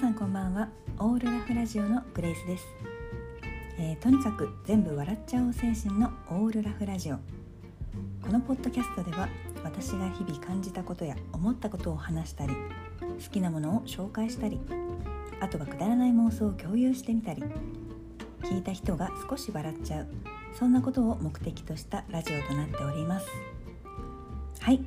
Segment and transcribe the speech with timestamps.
[0.00, 0.66] さんこんばんは。
[0.98, 2.64] オールラフラジオのグレイスです、
[3.78, 7.16] えー、とにかく全部笑っちゃおう精神のオールラフラジオ。
[8.22, 9.28] このポッドキャストでは
[9.62, 12.54] 私が日々感じたことや思ったことを話したり
[13.02, 14.58] 好きなものを紹介したり
[15.38, 17.42] あとはくだらない妄想を共有してみたり
[18.44, 20.06] 聞いた人が少し笑っちゃう
[20.58, 23.26] そんなことを目的としたラジオとなっております。
[24.60, 24.80] はい。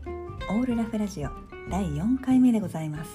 [0.49, 1.29] オールラフラジオ
[1.69, 3.11] 第4回目でございます。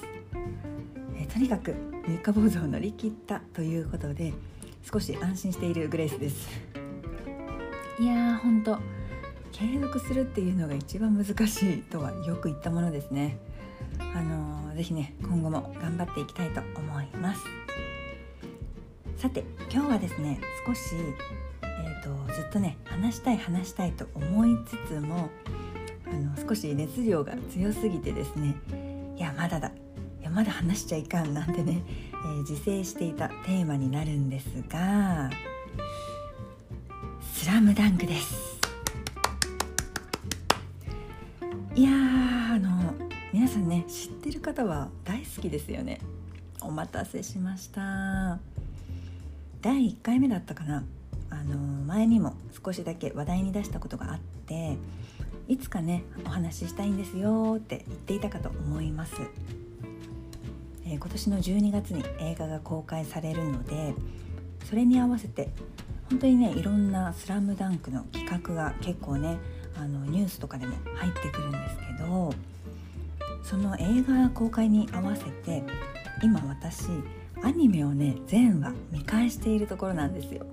[1.20, 4.32] えとにかく三日坊主を乗り切ったということで
[4.90, 6.48] 少し安心しているグレイスです。
[8.00, 8.78] いやーほんと。
[9.52, 13.38] 継続するっていうのが一番難しいとはよく言ったものですね。
[13.98, 17.42] あのー、ぜひね今後も頑張っていきたいと思います。
[19.16, 20.94] さて今日はですね少し、
[21.62, 25.28] えーと、ずっとね話したい話したいと思いつつも
[26.06, 28.54] あの少し熱量が強すぎてですね
[29.16, 29.72] いやまだだ。
[30.38, 35.28] まだ話しちゃいかんなんてね、えー、自制していたテーマになるんですが
[37.34, 38.60] 「スラムダンクです。
[41.74, 42.94] いやあの
[43.32, 45.98] 皆さんね知ってる方は大好きですよね。
[46.60, 48.38] お待たせしました。
[49.60, 50.84] 第1回目だったかな。
[51.30, 54.76] あの前にも少しだけ話題に出したことがあって
[55.48, 59.14] いつかねお話ししたいんですよって言っていたかと思います。
[60.90, 63.94] えー、今年の12月に映画が公開されるので
[64.64, 65.50] それに合わせて
[66.08, 69.36] 本当にねいろんな「スラムダンクの企画が結構ね
[69.76, 72.34] あのニュースとかでも入ってくるんですけど
[73.42, 75.62] その映画公開に合わせて
[76.22, 76.86] 今私
[77.42, 80.46] アニメをね全話見返しているところなんですよ。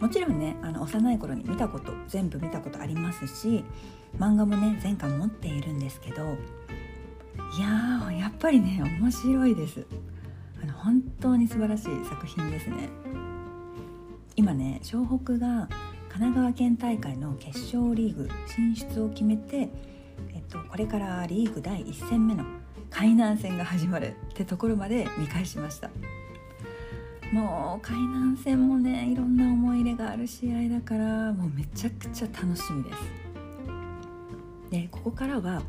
[0.00, 3.64] もちろんねあの幼い頃に見たこと全部見たことありますし
[4.18, 6.36] 漫画もね前巻持っているんですけど
[7.56, 9.86] いややっぱりね面白いです。
[10.62, 12.88] あの本当に素晴らしい作品ですね。
[14.36, 15.68] 今ね湘北が
[16.08, 19.70] 神奈川県大会の決勝リーグ進出を決めて、
[20.34, 22.44] えっと、これからリーグ第1戦目の
[22.90, 25.90] 海南戦が始まるってところまで 見返しました。
[27.32, 32.98] もう海南戦もねいろんな思い入れがある試合だからもうめちゃくちゃ楽しみです。
[34.70, 35.62] でここからは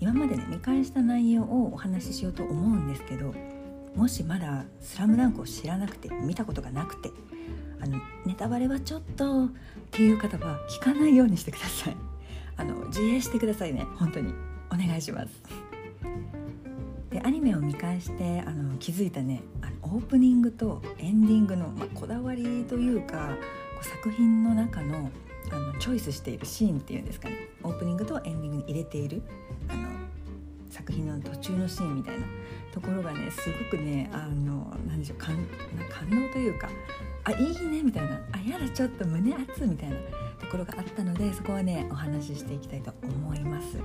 [0.00, 3.34] 今までね見返した内容をお話ししようと思うんですけど
[3.94, 7.10] もしまだ「スラムダンクを知らなくて見たことがなくて
[7.80, 9.48] あのネタバレはちょっとっ
[9.90, 11.96] ていう方は聞かないようにしてください。
[12.56, 13.86] あの自衛してくださいね。
[13.96, 14.34] 本当に。
[14.72, 15.42] お願いします。
[17.10, 23.30] でアニメを見返してあの気づいたねあのオープニングとエンディングの、まあ、こだわりというか
[23.74, 25.10] こう作品の中の
[25.50, 27.48] あのチョイスしているシーンっていうんですかね。
[27.64, 29.22] オープニングとエンディングに入れている。
[30.80, 32.24] 作品の途中のシーンみたいな
[32.72, 35.36] ところがねすごくねあの何でしょう感
[35.90, 36.70] 感動というか
[37.24, 39.96] あいいねみたいなあやだちょっと胸熱みたいな
[40.40, 43.76] ところがあったのでそこはねお話ししていきたいと思います。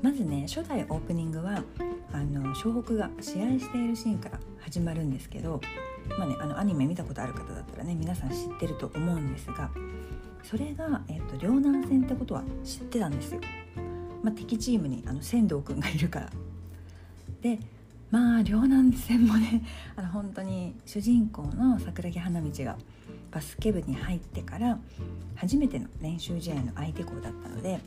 [0.00, 1.62] まずね初代オープニングは
[2.12, 5.60] あの湘北が試合しているシーンから始まるんですけど
[6.18, 9.70] まあねあのアニメ見たことある方だったらね皆さん知ってると思うんですが
[10.42, 13.40] それが、えっと、両南戦ってことは知ってたんですよ。
[14.22, 16.30] まあ、敵チームにあの仙道くんがいるから。
[17.40, 17.58] で
[18.10, 19.64] まあ両南戦もね
[19.96, 22.76] あの本当に主人公の桜木花道が
[23.30, 24.78] バスケ部に入ってから
[25.34, 27.80] 初めての練習試合の相手校だったので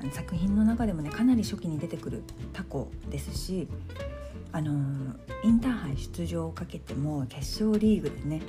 [0.00, 2.22] あの作品の中でもねかなり初期に出てくる
[2.54, 3.68] タコですし
[4.50, 4.72] あの
[5.44, 8.40] インターハイ出場をかけても決勝リーグでね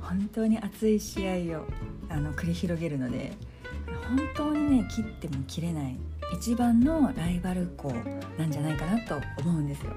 [0.00, 1.66] 本当に熱い試合を
[2.08, 3.32] あの繰り広げるので
[4.08, 5.96] 本当にね切っても切れない
[6.32, 7.92] 一番のライバル校
[8.38, 9.92] なんじゃないかなと思うんですよ。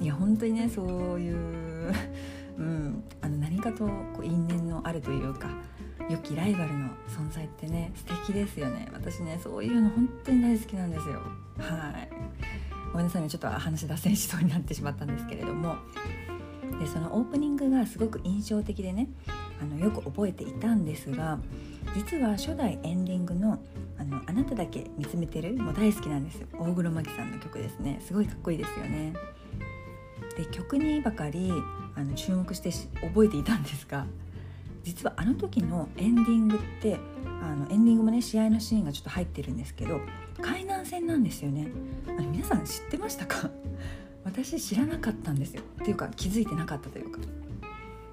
[0.00, 1.92] いや本当にねそういう、
[2.58, 5.48] うん、あの何かとこう因縁のあるというか
[6.10, 8.88] 良きライバルの存在ってね素敵ですよね。
[8.92, 11.20] 私ねそういうの本当に大好きなんですよ。
[11.58, 12.08] はい。
[12.92, 15.76] ごめんなさいねちょっと話脱線しそうになってしまったんですけれども。
[16.78, 19.08] でそのオープニングがすごく印象的でね
[19.60, 21.38] あのよく覚えていたんですが
[21.94, 23.58] 実は初代エンディングの
[24.02, 26.46] 「あのあなただけ見つめてる」も大好きなんですよ。
[26.52, 28.00] 大黒摩季さんの曲ですね。
[28.04, 29.14] すごいかっこいいですよね。
[30.36, 31.52] で曲にばかり
[31.94, 32.70] あの注目して
[33.06, 34.06] 覚えていたんですが
[34.82, 36.98] 実はあの時のエンディングって
[37.42, 40.00] あのエンディングもね試合のシーンがちょっと入ってるんですけど
[40.40, 41.68] 海南戦なんですよね。
[42.08, 43.50] あの皆さん知ってましたか？
[44.24, 45.62] 私知らなかったんですよ。
[45.82, 47.20] っていうか気づいてなかったというか。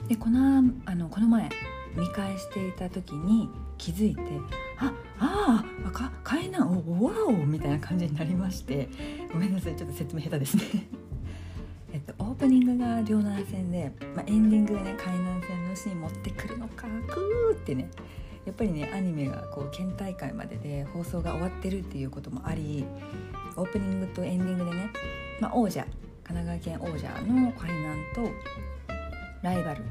[0.08, 1.50] でこのあのこの前
[1.96, 4.22] 見返していた時に気づいて
[4.78, 8.88] あああか海南おわおみたいな感じになりまして。
[9.32, 10.64] ごめんなさいちょっと説明下手ですね。
[11.94, 17.90] えっとオープニングが両南戦で、まあ、エンディングがね海南戦のシーン持ってくるのかクーってね。
[18.46, 22.86] やっぱりねアニメがこう県大会までで放送が終わってるっていうこともあり
[23.56, 24.90] オープニングとエンディングでね、
[25.40, 25.86] まあ、王者
[26.24, 28.32] 神奈川県王者の海南と
[29.44, 29.84] ライバル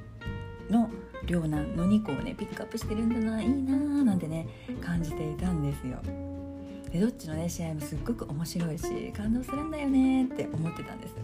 [0.71, 0.91] の
[1.27, 4.47] 両南の2個をねピックアップしてるんだないいなーなんてね
[4.81, 5.99] 感じていたんですよ。
[6.91, 11.15] でどっちのね試合もすっごく面白いし感動するんだよねって思ってたんです。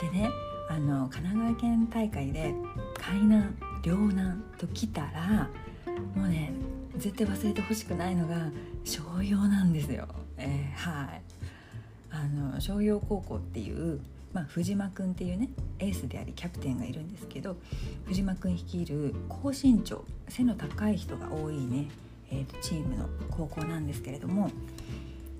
[0.00, 0.30] でね
[0.68, 2.54] あの神奈川県大会で
[3.00, 3.46] 海南
[3.82, 5.48] 両南と来たら
[6.14, 6.52] もうね
[6.96, 8.50] 絶対忘れてほしくないのが
[8.84, 10.06] 商用なんですよ。
[10.36, 11.22] えー、はい
[12.10, 14.00] あの商用高校っていう、
[14.32, 15.48] まあ、藤間くんっていうね
[15.78, 17.56] エースでありキャプテンがいるんですけど
[18.06, 21.88] 藤間くん率いる高身長背の高い人が多いね、
[22.30, 24.50] えーと、チームの高校なんですけれども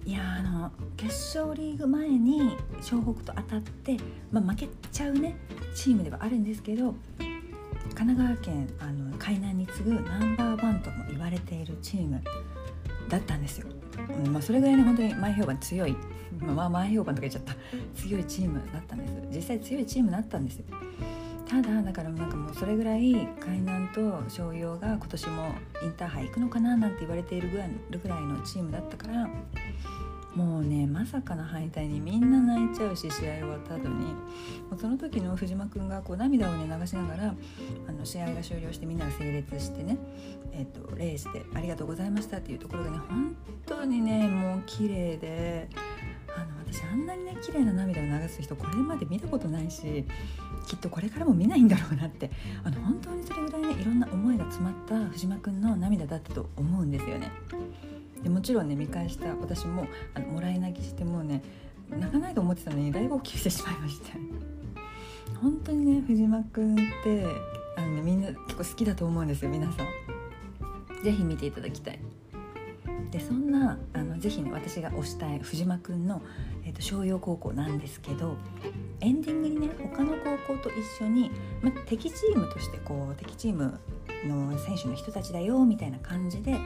[0.04, 3.98] いやあの決勝リーグ前に湘北と当たって、
[4.32, 5.36] まあ、負けちゃうね
[5.74, 6.94] チームではあるんですけど
[7.94, 12.22] 神奈川県あの海南に次ぐナンバーワンとも言われているチーム
[13.08, 13.77] だったんですよ。
[14.24, 15.96] うんまあ、それぐらいね本当に前評判強い、
[16.40, 17.54] まあ、前評判とか言っちゃった。
[17.94, 19.12] 強いチームだったんです。
[19.36, 20.64] 実際強いチームだったんですよ。
[21.48, 29.26] ただだからなんかもうそれぐらい海南と商用が今年もインターハイ行くのかななんて言われているぐらいのチームだったから
[30.98, 34.06] まさかの敗退にみんな泣いちゃうし試合終わった後に。
[34.76, 37.34] その時の藤間君がこう涙をね流しながら
[37.86, 39.96] あの試合が終了してみんなが整列してね、
[40.52, 45.68] えーと、礼して「ありがとうございました」っていうところがね本当にねもう綺麗で
[46.36, 50.04] あの私あんなにね綺麗な涙を流す人これまで見たことないし
[50.68, 52.30] きっとこれからも見ないんだろうなって
[52.62, 57.32] あの本当にそれぐらいねいろんな思いが詰まった藤間君の涙だったと思うんですよね。
[58.22, 61.42] でもちろんね見返した私もあのもらい泣きしてもうね
[61.88, 64.10] 泣かないと思ってたのに大号泣してしまいまして
[65.40, 67.24] 本当にね藤間くんって
[67.76, 69.86] あの、ね、みんな結構好きだと思うんですよ皆さん。
[71.02, 71.98] 是非見ていただきたい。
[73.10, 76.20] でそんなあのぜひね私が推したい藤間くんの、
[76.68, 78.36] えーと、商用高校なんですけど
[79.00, 80.12] エンディングにね他の
[80.46, 81.30] 高校と一緒に、
[81.62, 83.80] ま、敵チームとしてこう敵チーム
[84.26, 86.58] の選手の人たちだよみたいな感じで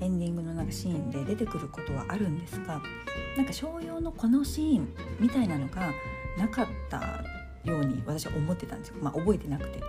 [0.00, 2.82] エンディングのなんかシーンで出てくることはあるんですが
[3.36, 4.88] なんか商用のこのシーン
[5.20, 5.92] みたいなのが
[6.36, 7.22] なかった
[7.64, 9.80] ように私は思ってたんですよ、まあ、覚えてなくて。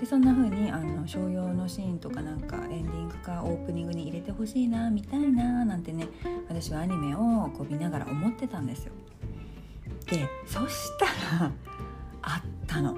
[0.00, 6.08] でそんな風にあの商用のシーンとかなんかエンディングかオープニングに入れてほしいなみたいななんてね
[6.48, 7.18] 私はアニメを
[7.56, 8.92] こう見ながら思ってたんですよ。
[10.06, 11.06] でそした
[11.40, 11.52] ら
[12.22, 12.96] あったの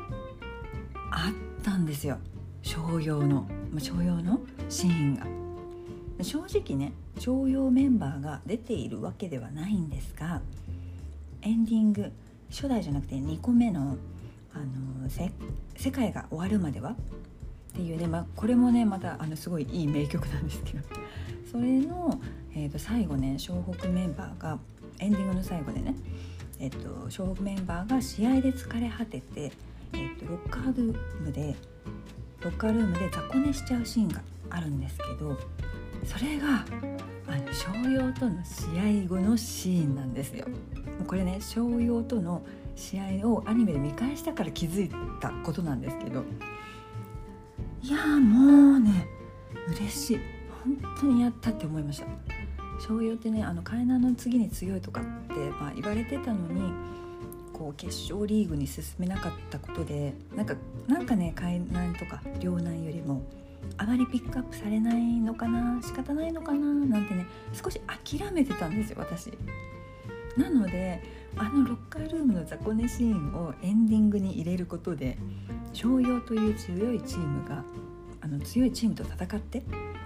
[1.11, 2.19] あったんですよ
[2.63, 3.47] 商用の
[3.79, 5.27] 商用のシーンが。
[6.23, 10.41] 正直ね徴用メンバーが出ているわけではないんですが
[11.43, 12.13] エンディング
[12.55, 13.97] 初代じゃなくて2個目の
[14.55, 15.11] 「あの
[15.77, 16.97] 世界が終わるまでは」っ
[17.75, 20.85] ていうね、まあ、これもねまたあのすごいいい名曲なんですけど
[21.51, 22.21] それの、
[22.55, 24.61] えー、と最後ね湘北メンバーが
[25.01, 25.97] エンディングの最後でね、
[26.61, 29.51] えー、と湘北メンバーが試合で疲れ果てて、
[29.93, 31.57] えー、とロッカールームで
[32.41, 35.37] ロッカールームで雑魚寝しちゃうシーンがあるんですけど
[36.05, 36.65] それが
[37.27, 40.47] あの商用との試合後のシーンなんですよ。
[41.07, 42.43] これね商用との
[42.77, 46.25] 試合をアニメで見返したから気づいたことなんですけど。
[47.83, 49.07] いやもうね
[49.69, 50.21] 嬉しい。
[50.65, 52.07] 本当にやったって思いました。
[52.81, 56.73] 商用ってねあの海南の次に強いとかって、まあ、言われてたのに
[57.53, 60.55] こう決勝リーグに進めなかったことでなんか
[60.89, 63.23] なんかね海南とか両南よりも
[63.79, 69.31] あまりピックアップされないのかな仕方ないのかななんてね少し諦めてたんですよ私。
[70.37, 71.03] なので
[71.37, 75.19] あのロッカールームの雑魚寝シーンをエンディングに入れることで
[75.73, 77.65] 商用という強いチームが
[78.21, 79.63] あの強いチームと戦って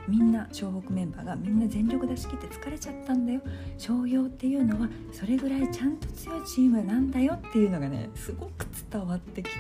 [0.09, 3.43] みんな湘北メンバーがみんな全力出し切って疲れちゃったんだよ。
[3.77, 7.35] 商用っていうのはそれぐらいちゃんと強いチームなんだよ。
[7.35, 9.53] っていうのがねすごく伝わってきて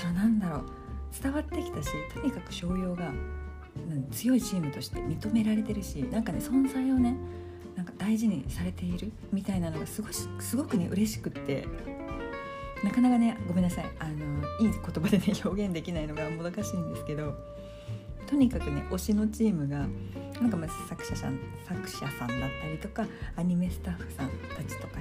[0.00, 0.64] そうなんだろう。
[1.20, 3.10] 伝わってきたしとにかく商用が
[4.10, 7.16] 強いチームとして認められてるしなんかね存在をね
[7.78, 11.64] なんか大事にされているみたいなのがすごすごくね嬉しくって
[12.82, 14.14] なかなかねごめんなさいあの
[14.58, 17.36] いい言葉でね表現できないのがもどかしいんですけど
[18.26, 19.86] とにかくね推しのチームが
[20.40, 23.06] なんかま作者さん作者さんだったりとか
[23.36, 24.98] アニメスタッフさんたちとか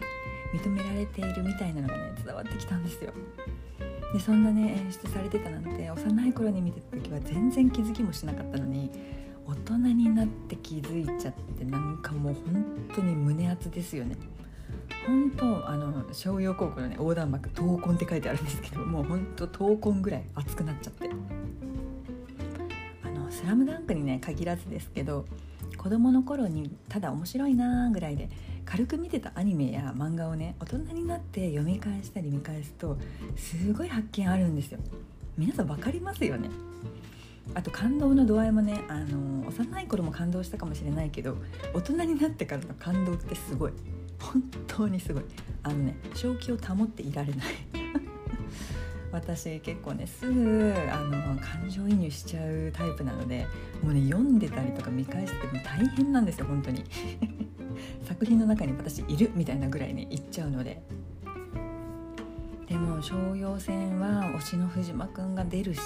[0.53, 3.11] に認められているみたいなのがね伝わってきたんですよ。
[4.13, 8.91] でそんなね演出されてたなんて幼い頃に見てた時は全然気づきもしなかったのに
[9.47, 14.17] 大人になって気づいちゃってなんかもう本当に胸熱ですよね。
[15.05, 21.09] 本当あの商業高校のね横断幕闘魂って書いてあるんですけどもう本当闘魂ぐらい熱くなっちゃって。
[23.03, 25.25] あの「スラムダンクにね限らずですけど
[25.77, 28.29] 子供の頃にただ面白いなぐらいで
[28.65, 32.97] 軽く見てたアニメや漫画をね大人になって読み返したり見返すと
[33.37, 34.79] すごい発見あるんですよ。
[35.37, 36.49] 皆さん分かりますよね。
[37.53, 41.37] あと感動の度合いもねあの幼い頃も感動したかもしれないけど
[41.73, 43.73] 大人になってからの感動ってすごい。
[44.19, 45.23] 本当にすごい。
[45.63, 47.47] あのね正気を保っていられない。
[49.11, 53.47] 私結構ねすぐあの感情移入しちゃうタイプなので
[53.81, 56.83] もうね読んでたりとか見返してても大変なんですよ本当に。
[58.03, 60.81] 作品の中に私いるみたいなぐらいね言っちゃうので。
[62.77, 65.81] でも商用戦は推しの藤間くんが出るし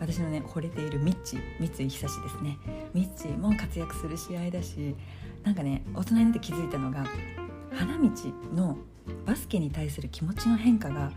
[0.00, 2.58] 私のね惚れているミッチ三井久志ですね。
[2.92, 4.96] ミッチも活躍する試合だし
[5.44, 7.06] なんかね大人になって気づいたのが
[7.72, 8.10] 花道
[8.52, 8.78] の
[9.24, 11.12] バスケに対する気持ちの変化が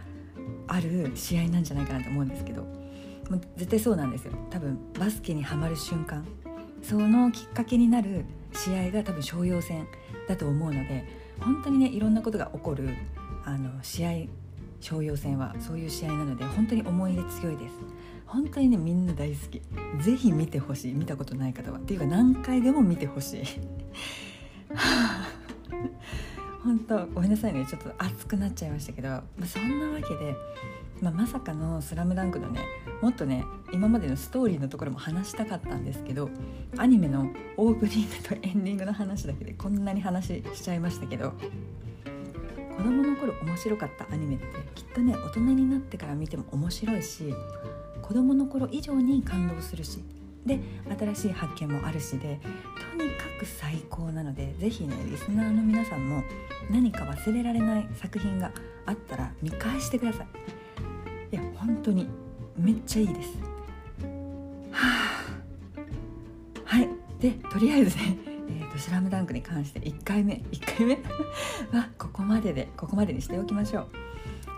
[0.67, 4.33] ある試合なんじゃないかなと思うんですけどもう絶対そうなんですよ。
[4.51, 6.23] 多分バスケにはまる瞬間
[6.83, 9.87] そのきっかけになる試合が多分商用戦
[10.27, 11.07] だと思うので
[11.39, 12.89] 本当にねいろんなことが起こる
[13.45, 14.11] あの試合
[14.81, 17.75] 商用戦はそういう試合なので本当に思い入れ強いです。
[18.25, 19.61] 本当にねみんな大好き。
[20.03, 20.93] ぜひ見てほしい。
[20.93, 21.77] 見たことない方は。
[21.77, 23.43] っていうか何回でも見てほしい。
[26.63, 27.65] 本当ごめんなさいね。
[27.65, 30.35] ちょっと熱くなっちゃいましたけど、まあ、そんなわけで、
[31.01, 32.61] まあ、まさかの「スラムダンクのね
[33.01, 36.29] もっとね今までのストーリーのところも話したかったんですけど
[36.77, 41.33] アニメのオープニングとエンディングの話だけでこんなに話しちゃいましたけど。
[42.77, 47.33] 子供の頃面白かったアニメってきっとね大人になってから見ても面白いし
[48.01, 50.03] 子供の頃以上に感動するし
[50.45, 50.59] で
[50.99, 52.39] 新しい発見もあるしで
[52.97, 56.23] とにかく最高なので是非ねリスナーの皆さんも
[56.69, 58.51] 何か忘れられない作品が
[58.85, 61.35] あったら見返してください。
[61.35, 62.09] いや本当に
[62.57, 63.29] めっちゃいいです。
[64.71, 66.65] はあ。
[66.65, 66.89] はい。
[67.19, 70.95] でとりあえずねえーと「スラムダンクに関して1回目1回目？
[71.77, 73.87] はここまででここまでにしておきましょう。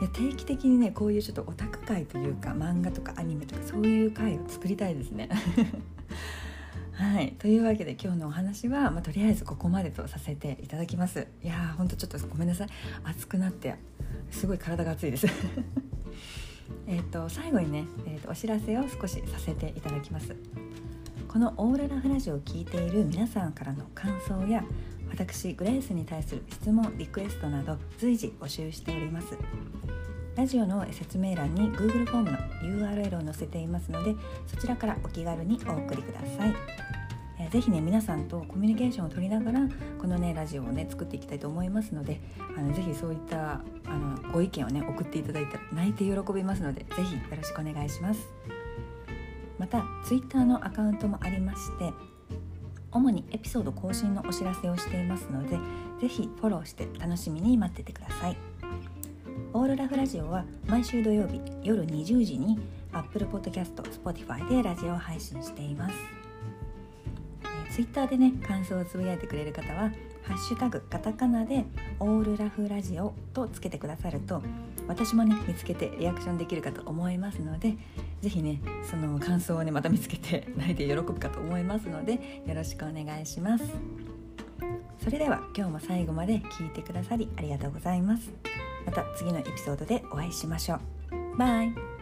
[0.01, 5.29] いや定期的にねこういうちょっとオタク会というか漫画とかアニメとかそういう会を作りたいですね。
[6.93, 7.33] はい。
[7.39, 11.27] というわけで今日のお話は、まあ、とりあえずここまでとさせていただきます。
[11.43, 12.67] いやーほんとちょっとごめんなさい。
[13.03, 13.75] 熱くなって
[14.29, 15.27] すごい体が熱いです。
[16.87, 20.35] えと最後にね、えーと、お知らせを少しさせていただきます。
[21.33, 24.63] このオーロラフラジオを聞いている皆さんからの感想や
[25.09, 29.35] 私グレースに対する質問リクエストなど随時募集しております。
[30.35, 32.37] ラジオの説明欄に Google フォームの
[32.87, 36.53] URL を載せていますのでそちらからお気軽にお送りください。
[37.39, 39.67] えー、ぜひね皆さんとコミュニケーションを取りながら
[39.99, 42.21] このねラジオをね作っていきたいと思いますので
[42.55, 48.29] あのぜひそういったあのご意見をね送っていただいたら泣いて喜びますのでぜひよろしくお願いします。
[49.63, 51.93] また Twitter のアカウントもありまして
[52.91, 55.57] 主にエピソード更新のお知らせをしていますので
[56.01, 58.37] ぜひフォローして楽しみに待っててください。
[59.53, 62.59] オーロラフラジオは毎週土曜日夜20時に
[62.91, 65.95] Apple Podcast、Spotify でラジオを配信しています。
[67.71, 69.93] ツイッターでね感想をつぶやいてくれる方は
[70.23, 71.65] 「ハッシュタグカタカナ」で
[71.99, 74.41] 「オールラフラジオ」とつけてくださると
[74.87, 77.75] 私もね見つけてリアクションできるかと思いますので
[78.21, 83.65] 是非ねその感想をねまた見つけて泣いて喜ぶかと思いますのでよろしくお願いします。
[85.03, 88.31] それでは今日も最後まで聞いてくださりありがとうございます。
[88.85, 91.37] また次のエピソードでお会いしましょう。
[91.37, 91.92] バイ。